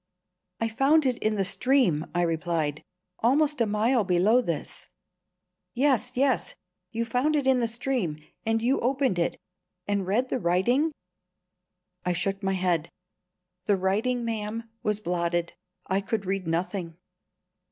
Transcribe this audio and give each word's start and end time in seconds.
"I 0.59 0.67
found 0.67 1.05
it 1.05 1.19
in 1.19 1.35
the 1.35 1.45
stream," 1.45 2.07
I 2.15 2.23
replied; 2.23 2.81
"almost 3.19 3.61
a 3.61 3.67
mile 3.67 4.03
below 4.03 4.41
this." 4.41 4.87
"Yes, 5.75 6.13
yes; 6.15 6.55
you 6.91 7.05
found 7.05 7.35
it 7.35 7.45
in 7.45 7.59
the 7.59 7.67
stream. 7.67 8.17
And 8.43 8.63
you 8.63 8.79
opened 8.79 9.19
it, 9.19 9.37
and 9.87 10.07
read 10.07 10.29
the 10.29 10.39
writing?" 10.39 10.91
I 12.03 12.13
shook 12.13 12.41
my 12.41 12.53
head. 12.53 12.89
"The 13.65 13.77
writing, 13.77 14.25
ma'am, 14.25 14.63
was 14.81 14.99
blotted 14.99 15.53
I 15.85 16.01
could 16.01 16.25
read 16.25 16.47
nothing." 16.47 16.97